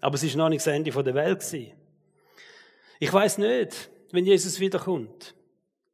[0.00, 1.72] Aber es ist noch nicht das Ende der Welt gewesen.
[3.00, 5.34] Ich weiß nicht, wenn Jesus wiederkommt.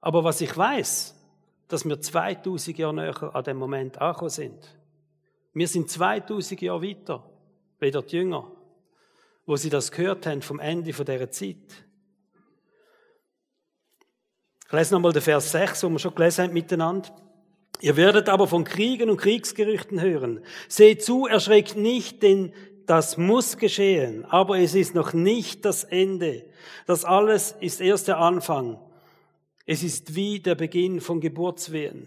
[0.01, 1.14] Aber was ich weiß,
[1.75, 4.79] dass wir 2000 Jahre näher an dem Moment angekommen sind.
[5.55, 7.29] Wir sind 2000 Jahre weiter,
[7.81, 8.49] weder die Jünger,
[9.45, 11.85] wo sie das gehört haben vom Ende dieser Zeit.
[14.67, 17.09] Ich lese nochmal den Vers 6, wo wir schon gelesen haben miteinander.
[17.81, 20.45] Ihr werdet aber von Kriegen und Kriegsgerüchten hören.
[20.69, 22.53] Seht zu, erschreckt nicht, denn
[22.87, 26.45] das muss geschehen, aber es ist noch nicht das Ende.
[26.87, 28.79] Das alles ist erst der Anfang.
[29.67, 32.07] Es ist wie der Beginn von Geburtswehen.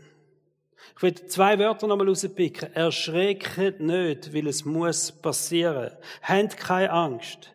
[0.95, 2.73] Ich will zwei Wörter nochmal rauspicken.
[2.73, 5.91] Erschreckt nicht, weil es muss passieren.
[6.21, 7.53] Habt keine Angst.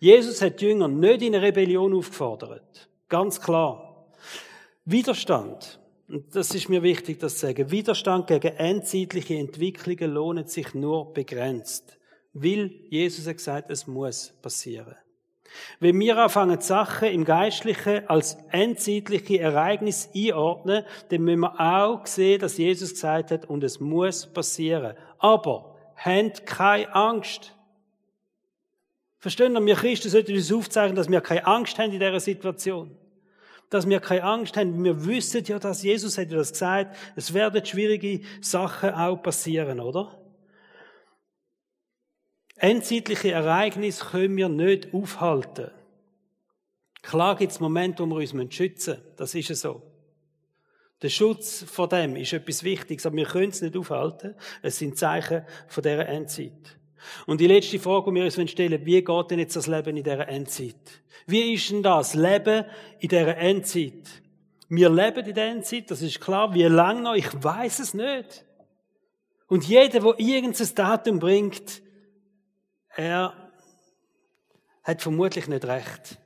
[0.00, 2.88] Jesus hat die Jünger nicht in eine Rebellion aufgefordert.
[3.08, 4.06] Ganz klar.
[4.84, 5.80] Widerstand.
[6.08, 7.70] Und das ist mir wichtig, das zu sagen.
[7.70, 11.98] Widerstand gegen endzeitliche Entwicklungen lohnt sich nur begrenzt.
[12.32, 14.94] Weil Jesus hat gesagt, es muss passieren.
[15.80, 22.40] Wenn wir anfangen, Sachen im Geistlichen als endzeitliche Ereignis einordnen, dann müssen wir auch sehen,
[22.40, 24.94] dass Jesus gesagt hat, und es muss passieren.
[25.18, 27.52] Aber, habt keine Angst.
[29.18, 32.96] Verstehen wir, wir Christen sollten uns aufzeigen, dass wir keine Angst haben in dieser Situation.
[33.70, 34.84] Dass wir keine Angst haben.
[34.84, 36.96] Wir wissen ja, dass Jesus hat das gesagt.
[37.16, 40.16] Es werden schwierige Sachen auch passieren, oder?
[42.56, 45.70] Endzeitliche Ereignisse können wir nicht aufhalten.
[47.02, 49.16] Klar gibt es Momente, wo wir uns schützen müssen.
[49.16, 49.82] Das ist so.
[51.02, 54.34] Der Schutz vor dem ist etwas Wichtiges, aber wir können es nicht aufhalten.
[54.62, 56.78] Es sind Zeichen von dieser Endzeit.
[57.26, 60.02] Und die letzte Frage, die wir uns stellen wie geht denn jetzt das Leben in
[60.02, 61.02] dieser Endzeit?
[61.26, 62.64] Wie ist denn das Leben
[62.98, 64.22] in dieser Endzeit?
[64.68, 66.52] Wir leben in der Endzeit, das ist klar.
[66.54, 67.14] Wie lange noch?
[67.14, 68.44] Ich weiß es nicht.
[69.46, 71.82] Und jeder, der irgendein Datum bringt,
[72.96, 73.34] er
[74.82, 76.18] hat vermutlich nicht recht.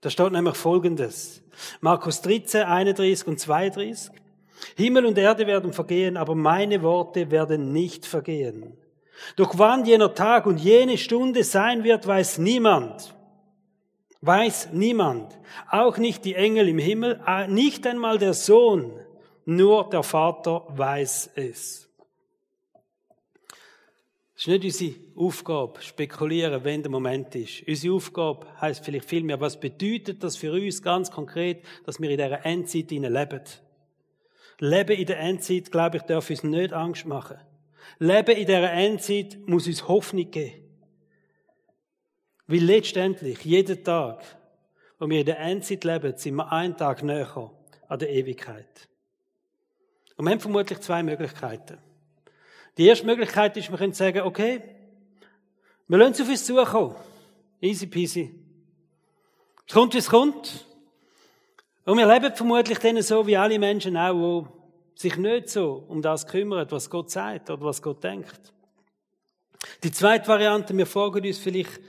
[0.00, 1.42] Da steht nämlich Folgendes.
[1.80, 4.10] Markus 13, 31 und 32.
[4.76, 8.76] Himmel und Erde werden vergehen, aber meine Worte werden nicht vergehen.
[9.36, 13.14] Doch wann jener Tag und jene Stunde sein wird, weiß niemand.
[14.20, 15.38] Weiß niemand.
[15.70, 18.92] Auch nicht die Engel im Himmel, äh, nicht einmal der Sohn,
[19.44, 21.83] nur der Vater weiß es.
[24.36, 27.62] Es ist nicht unsere Aufgabe, spekulieren, wenn der Moment ist.
[27.68, 32.18] Unsere Aufgabe heißt vielleicht vielmehr, was bedeutet das für uns ganz konkret, dass wir in
[32.18, 33.42] dieser Endzeit leben?
[34.58, 37.38] Leben in der Endzeit, glaube ich, darf uns nicht Angst machen.
[37.98, 40.64] Leben in dieser Endzeit muss uns Hoffnung geben.
[42.46, 44.22] Weil letztendlich, jeden Tag,
[44.98, 47.52] wo wir in der Endzeit leben, sind wir einen Tag näher
[47.88, 48.88] an der Ewigkeit.
[50.16, 51.78] Und wir haben vermutlich zwei Möglichkeiten.
[52.76, 54.62] Die erste Möglichkeit ist, wir können sagen, okay,
[55.86, 56.96] wir lassen es auf uns zukommen.
[57.60, 58.34] Easy peasy.
[59.66, 60.66] Es kommt, wie es kommt.
[61.84, 64.48] Und wir leben vermutlich dann so wie alle Menschen auch,
[64.96, 68.52] die sich nicht so um das kümmern, was Gott sagt oder was Gott denkt.
[69.82, 71.80] Die zweite Variante, wir fragen uns vielleicht,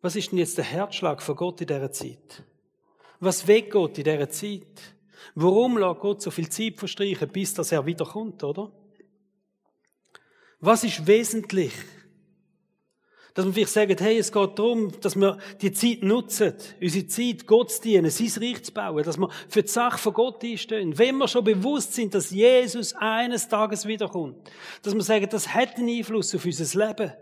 [0.00, 2.42] was ist denn jetzt der Herzschlag von Gott in dieser Zeit?
[3.20, 4.80] Was will Gott in dieser Zeit?
[5.34, 8.70] Warum lässt Gott so viel Zeit verstreichen, bis dass er wiederkommt, oder?
[10.60, 11.72] Was ist wesentlich?
[13.34, 17.46] Dass wir vielleicht sagen, hey, es geht darum, dass wir die Zeit nutzen, unsere Zeit
[17.46, 20.98] Gott zu dienen, sein Reich zu bauen, dass wir für die Sache von Gott einstehen.
[20.98, 24.50] Wenn wir schon bewusst sind, dass Jesus eines Tages wiederkommt,
[24.82, 27.12] dass wir sagen, das hat einen Einfluss auf unser Leben.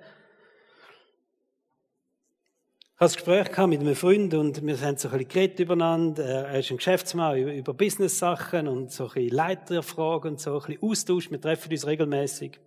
[2.95, 6.25] Ich hatte ein Gespräch mit einem Freund und wir haben so ein bisschen geredet übereinander.
[6.25, 10.83] Er ist ein Geschäftsmann über Business-Sachen und so ein bisschen Leiterfragen und so ein bisschen
[10.83, 11.31] Austausch.
[11.31, 12.59] Wir treffen uns regelmäßig.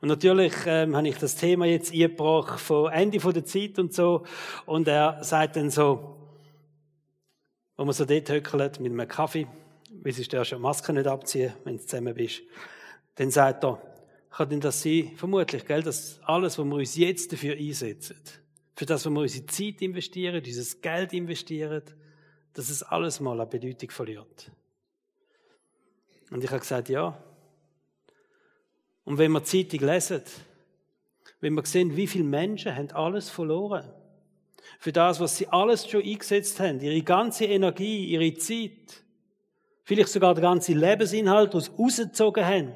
[0.00, 4.24] Und natürlich ähm, habe ich das Thema jetzt eingebracht von Ende der Zeit und so.
[4.66, 6.16] Und er sagt dann so,
[7.76, 9.46] wo man so dort höckelt mit einem Kaffee,
[9.90, 12.42] wie sie der schon Maske nicht abziehen, wenn du zusammen bist,
[13.16, 13.80] dann sagt er,
[14.30, 15.12] kann denn das sein?
[15.16, 18.16] Vermutlich, gell, dass alles, was wir uns jetzt dafür einsetzen,
[18.76, 21.82] für das, was wir unsere Zeit investieren, dieses Geld investieren,
[22.54, 24.50] dass es alles mal an Bedeutung verliert.
[26.30, 27.20] Und ich habe gesagt, ja,
[29.04, 30.22] und wenn wir die Zeitung lesen,
[31.40, 33.90] wenn wir sehen, wie viele Menschen haben alles verloren.
[34.78, 39.02] Für das, was sie alles schon eingesetzt haben, ihre ganze Energie, ihre Zeit,
[39.84, 42.74] vielleicht sogar der ganze Lebensinhalt, den sie rausgezogen haben.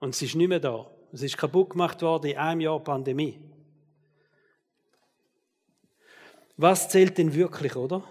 [0.00, 0.90] Und es ist nicht mehr da.
[1.12, 3.40] Es ist kaputt gemacht worden in einem Jahr Pandemie.
[6.56, 8.02] Was zählt denn wirklich, oder?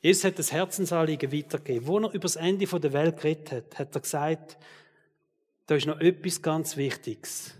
[0.00, 1.86] Jesus hat das Herzensanliegen weitergegeben.
[1.86, 4.56] Wo er über das Ende der Welt geredet hat, hat er gesagt,
[5.66, 7.54] da ist noch etwas ganz Wichtiges,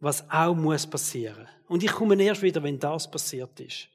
[0.00, 1.48] was auch muss passieren.
[1.66, 3.88] Und ich komme erst wieder, wenn das passiert ist.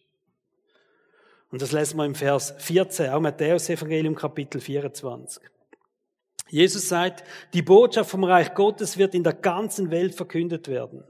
[1.50, 5.44] Und das lesen wir im Vers 14, auch Matthäus Evangelium Kapitel 24.
[6.50, 11.04] Jesus sagt, die Botschaft vom Reich Gottes wird in der ganzen Welt verkündet werden,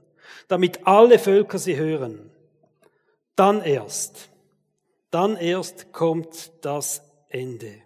[0.47, 2.29] damit alle Völker sie hören.
[3.35, 4.29] Dann erst,
[5.13, 7.81] dann erst kommt das Ende.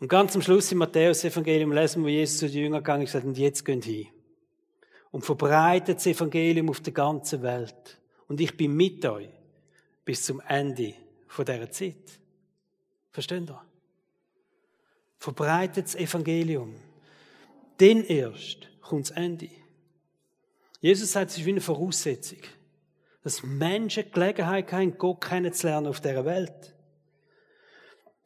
[0.00, 3.14] Und ganz am Schluss im Matthäus-Evangelium lesen wir, wo Jesus zu den Jüngern gegangen ist,
[3.14, 4.08] und jetzt gehen hin.
[5.10, 7.98] Und verbreitet das Evangelium auf der ganzen Welt.
[8.28, 9.28] Und ich bin mit euch
[10.04, 10.94] bis zum Ende
[11.36, 12.20] dieser Zeit.
[13.12, 13.62] Versteht ihr?
[15.18, 16.74] Verbreitet das Evangelium.
[17.80, 19.50] Denn erst kommt das Ende.
[20.80, 22.38] Jesus sagt, es ist wie eine Voraussetzung,
[23.26, 26.76] dass Menschen die Gelegenheit haben, Gott kennenzulernen auf dieser Welt.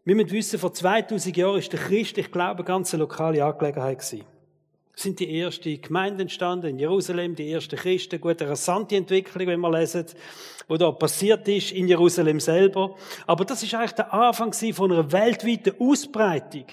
[0.05, 4.27] Wir müssen wissen, vor 2000 Jahren ist der christliche Glaube ganz eine lokale Angelegenheit gewesen.
[4.95, 8.21] Es sind die ersten Gemeinden entstanden in Jerusalem, die ersten Christen.
[8.21, 10.05] Gut, eine rasante Entwicklung, wenn wir lesen,
[10.69, 12.95] wo da passiert ist in Jerusalem selber.
[13.27, 16.67] Aber das ist eigentlich der Anfang von einer weltweiten Ausbreitung.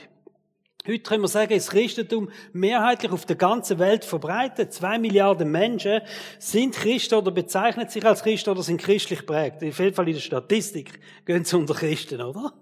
[0.88, 4.72] Heute können wir sagen, ist Christentum mehrheitlich auf der ganzen Welt verbreitet.
[4.72, 6.00] Zwei Milliarden Menschen
[6.40, 9.62] sind Christen oder bezeichnen sich als Christen oder sind christlich prägt.
[9.64, 12.54] In jedem Fall in der Statistik gehen sie unter Christen, oder?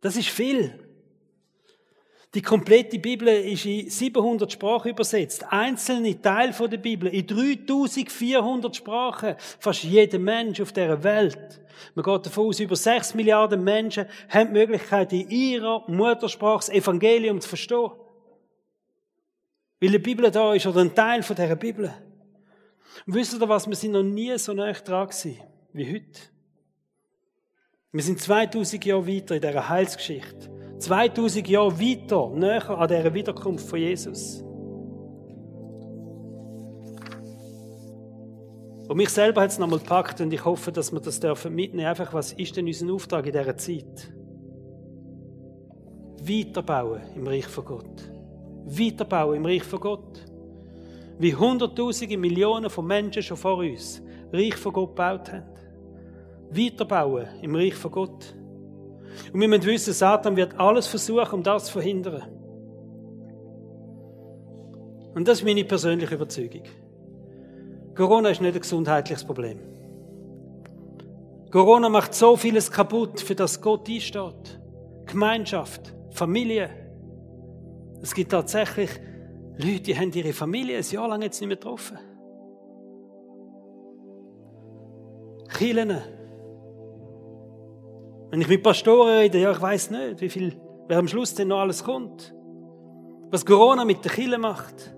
[0.00, 0.83] Das ist viel.
[2.34, 5.44] Die komplette Bibel ist in 700 Sprachen übersetzt.
[5.50, 9.36] Einzelne Teile der Bibel in 3400 Sprachen.
[9.60, 11.60] Fast jeder Mensch auf dieser Welt.
[11.94, 16.68] Man geht davon aus, über 6 Milliarden Menschen haben die Möglichkeit, in ihrer Muttersprache das
[16.70, 17.90] Evangelium zu verstehen.
[19.80, 21.94] Weil die Bibel da ist oder ein Teil von dieser Bibel.
[23.06, 23.68] Und wisst ihr was?
[23.68, 25.38] Wir sind noch nie so nah dran gewesen
[25.72, 26.20] wie heute.
[27.92, 30.63] Wir sind 2000 Jahre weiter in dieser Heilsgeschichte.
[30.78, 34.42] 2000 Jahre weiter, näher an dieser Wiederkunft von Jesus.
[38.86, 41.88] Und mich selber hat es nochmal gepackt und ich hoffe, dass wir das dürfen mitnehmen.
[41.88, 44.12] Einfach, was ist denn unser Auftrag in dieser Zeit?
[46.20, 48.10] Weiterbauen im Reich von Gott.
[48.66, 50.24] Weiterbauen im Reich von Gott.
[51.18, 55.54] Wie Hunderttausende, Millionen von Menschen schon vor uns Reich von Gott gebaut haben
[56.56, 58.34] weiterbauen im Reich von Gott.
[59.32, 62.22] Und wir müssen wissen, Satan wird alles versuchen, um das zu verhindern.
[65.14, 66.62] Und das ist meine persönliche Überzeugung.
[67.94, 69.60] Corona ist nicht ein gesundheitliches Problem.
[71.52, 74.60] Corona macht so vieles kaputt, für das Gott einsteht.
[75.06, 76.70] Gemeinschaft, Familie.
[78.02, 78.90] Es gibt tatsächlich
[79.56, 81.96] Leute, die haben ihre Familie ein Jahr lang jetzt nicht mehr getroffen.
[85.56, 85.98] Kirchen,
[88.34, 90.56] wenn ich mit Pastoren rede, ja, ich weiß nicht, wie viel,
[90.88, 92.34] wer am Schluss denn noch alles kommt.
[93.30, 94.92] Was Corona mit der Kille macht.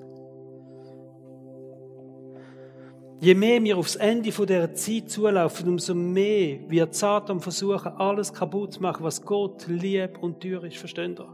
[3.20, 8.72] Je mehr wir aufs Ende dieser Zeit zulaufen, umso mehr wird Satan versuchen, alles kaputt
[8.72, 10.78] zu machen, was Gott lieb und teuer ist.
[10.78, 11.28] Versteht ihr?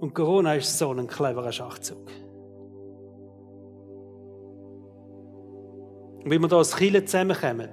[0.00, 2.10] Und Corona ist so ein cleverer Schachzug.
[6.22, 7.70] Und wenn wir da als Kille zusammenkommen,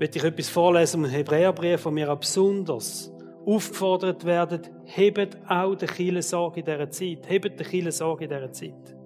[0.00, 3.12] möchte ich etwas vorlesen im Hebräerbrief, wo wir auch besonders
[3.44, 7.28] aufgefordert werden, hebt auch den Kielen Sorge in dieser Zeit.
[7.28, 8.96] Hebt den Kielen Sorge in dieser Zeit.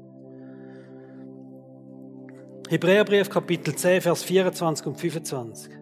[2.69, 5.73] Hebräerbrief Kapitel 10, Vers 24 und 25.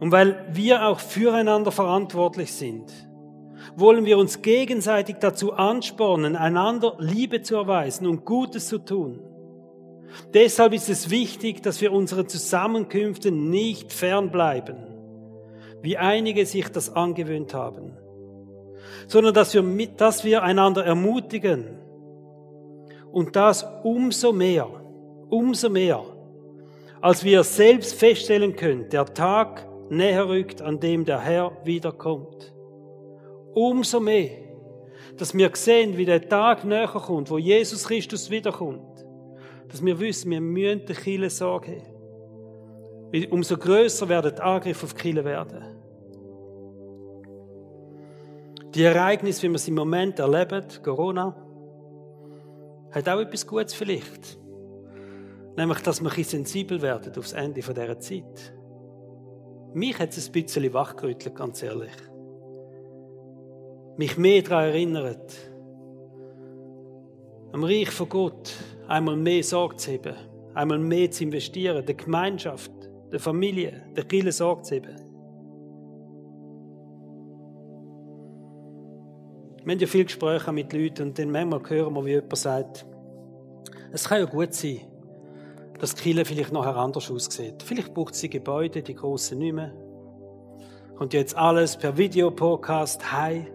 [0.00, 2.92] Und weil wir auch füreinander verantwortlich sind,
[3.76, 9.20] wollen wir uns gegenseitig dazu anspornen, einander Liebe zu erweisen und Gutes zu tun
[10.34, 14.76] Deshalb ist es wichtig, dass wir unseren Zusammenkünften nicht fernbleiben,
[15.82, 17.96] wie einige sich das angewöhnt haben,
[19.08, 19.62] sondern dass wir,
[19.96, 21.78] dass wir einander ermutigen
[23.10, 24.68] und das umso mehr,
[25.28, 26.02] umso mehr,
[27.00, 32.54] als wir selbst feststellen können, der Tag näher rückt, an dem der Herr wiederkommt.
[33.54, 34.30] Umso mehr,
[35.18, 38.91] dass wir sehen, wie der Tag näher kommt, wo Jesus Christus wiederkommt
[39.72, 41.80] dass wir wissen, wir müssen der Kille Sorge
[43.12, 43.26] haben.
[43.30, 45.64] Umso größer werden die Angriffe auf Kille werden.
[48.74, 51.34] Die Ereignisse, wie wir sie im Moment erleben, Corona,
[52.90, 54.38] hat auch etwas Gutes vielleicht.
[55.56, 58.54] Nämlich, dass wir ein sensibel werden aufs Ende dieser Zeit.
[59.74, 61.92] Mich hat es ein bisschen wachgerüttelt, ganz ehrlich.
[63.96, 65.34] Mich mehr daran erinnert,
[67.52, 68.54] am Reich von Gott,
[68.92, 70.14] einmal mehr Sorge zu haben,
[70.54, 72.70] einmal mehr zu investieren, der Gemeinschaft,
[73.10, 74.96] der Familie, der Kirche Sorge zu haben.
[79.64, 82.86] Wir haben ja viele Gespräche mit Leuten und dann manchmal hören wir, wie jemand sagt,
[83.92, 84.80] es kann ja gut sein,
[85.78, 87.62] dass die Kirche vielleicht nachher anders aussieht.
[87.62, 89.72] Vielleicht braucht sie Gebäude, die grossen nicht mehr.
[90.96, 93.46] Kommt jetzt alles per Videopodcast heim.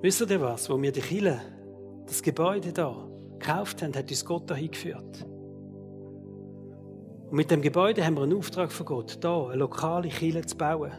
[0.00, 0.70] Wisst ihr was?
[0.70, 1.40] Wo wir die Kille,
[2.06, 5.26] das Gebäude da, gekauft haben, hat uns Gott dahin geführt.
[7.28, 10.56] Und mit dem Gebäude haben wir einen Auftrag von Gott, da eine lokale Kille zu
[10.56, 10.92] bauen.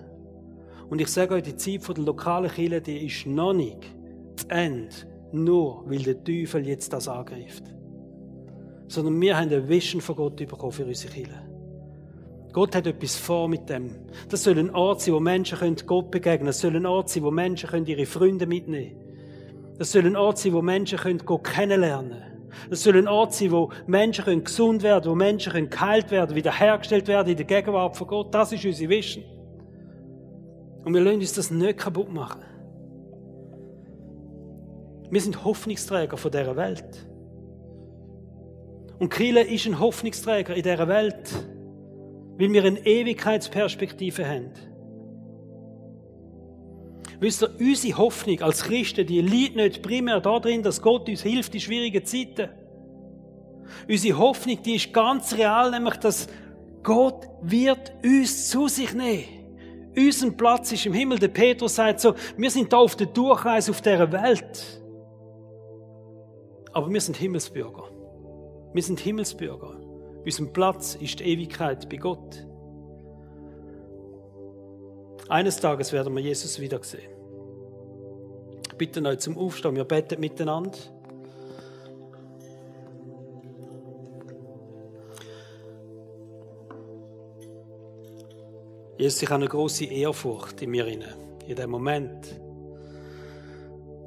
[0.90, 3.84] Und ich sage euch, die Zeit der lokalen Kille, die ist noch nicht
[4.36, 4.94] zu Ende,
[5.32, 7.64] nur weil der Teufel jetzt das angreift.
[8.88, 11.48] Sondern wir haben eine Vision von Gott bekommen für unsere Kille.
[12.54, 13.92] Gott hat etwas vor mit dem.
[14.30, 16.48] Das soll ein Ort sein, wo Menschen Gott begegnen können.
[16.48, 19.07] Das soll ein Ort sein, wo Menschen ihre Freunde mitnehmen können.
[19.78, 22.38] Das soll ein Ort sein, wo Menschen Gott kennenlernen können.
[22.70, 27.30] Das soll ein Ort sein, wo Menschen gesund werden wo Menschen geheilt werden, wiederhergestellt werden
[27.30, 28.34] in der Gegenwart von Gott.
[28.34, 29.24] Das ist unsere Vision.
[30.84, 32.42] Und wir lassen uns das nicht kaputt machen.
[35.10, 37.08] Wir sind Hoffnungsträger von dieser Welt.
[39.00, 41.32] Und Kille ist ein Hoffnungsträger in dieser Welt,
[42.38, 44.52] weil wir eine Ewigkeitsperspektive haben.
[47.20, 51.54] Wisst ihr, unsere Hoffnung als Christen, die liegt nicht primär darin, dass Gott uns hilft
[51.56, 52.50] in schwierigen Zeiten.
[53.90, 56.28] Unsere Hoffnung, die ist ganz real, nämlich, dass
[56.84, 59.26] Gott wird uns zu sich nehmen.
[59.98, 61.18] Unser Platz ist im Himmel.
[61.18, 64.82] Der Petrus sagt so, wir sind da auf der Durchreise auf dieser Welt.
[66.72, 67.90] Aber wir sind Himmelsbürger.
[68.74, 69.82] Wir sind Himmelsbürger.
[70.24, 72.47] Unser Platz ist die Ewigkeit bei Gott.
[75.30, 77.12] Eines Tages werden wir Jesus wiedersehen.
[78.70, 80.78] Ich bitte euch zum Aufstehen, wir beten miteinander.
[88.98, 92.40] Jesus, ich habe eine große Ehrfurcht in mir in dem Moment.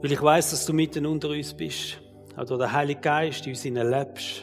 [0.00, 2.00] Weil ich weiß, dass du mitten unter uns bist.
[2.36, 4.42] Auch durch den Heiligen Geist in uns lebst.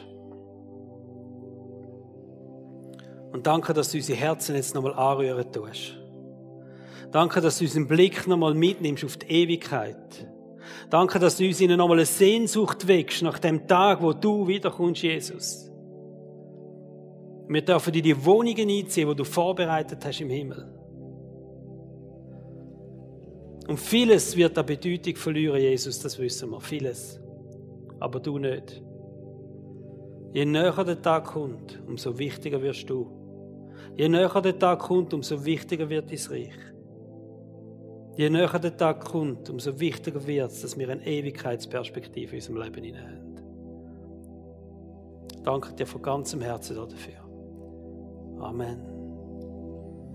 [3.34, 5.96] Und danke, dass du unsere Herzen jetzt nochmal anrühren tust.
[7.18, 10.30] Danke, dass du unseren Blick nochmal mitnimmst auf die Ewigkeit.
[10.92, 15.02] Danke, dass du uns ihnen nochmal eine Sehnsucht wächst nach dem Tag, wo du wiederkommst,
[15.02, 15.72] Jesus.
[17.48, 20.72] Wir dürfen in die Wohnungen einziehen, die du vorbereitet hast im Himmel.
[23.68, 26.62] Und vieles wird an Bedeutung verlieren, Jesus, das wissen wir.
[26.62, 27.20] Vieles.
[28.00, 28.80] Aber du nicht.
[30.34, 33.10] Je näher der Tag kommt, umso wichtiger wirst du.
[33.96, 36.77] Je näher der Tag kommt, umso wichtiger wird dein Reich.
[38.18, 42.62] Je näher der Tag kommt, umso wichtiger wird es, dass wir eine Ewigkeitsperspektive in unserem
[42.64, 43.36] Leben haben.
[45.44, 47.22] Danke dir von ganzem Herzen dafür.
[48.40, 48.97] Amen.